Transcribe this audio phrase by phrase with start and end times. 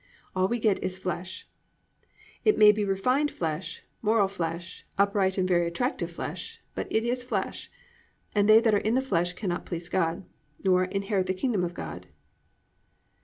[0.35, 1.47] All we get is "flesh."
[2.43, 7.23] It may be refined flesh, moral flesh, upright and very attractive flesh, but it is
[7.23, 7.69] flesh;
[8.33, 10.25] and "they that are in the flesh cannot please God,"
[10.63, 12.07] nor "inherit the kingdom of God."